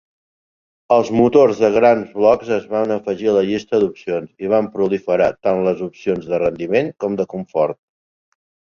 Els 0.95 1.11
motors 1.19 1.61
de 1.65 1.69
grans 1.75 2.15
blocs 2.21 2.49
es 2.57 2.65
van 2.73 2.95
afegir 2.97 3.29
a 3.33 3.37
la 3.37 3.45
llista 3.51 3.83
d'opcions 3.85 4.33
i 4.49 4.53
van 4.57 4.73
proliferar 4.81 5.31
tant 5.49 5.65
les 5.71 5.87
opcions 5.93 6.31
de 6.35 6.45
rendiment 6.49 6.95
com 7.07 7.23
de 7.25 7.33
confort. 7.39 7.85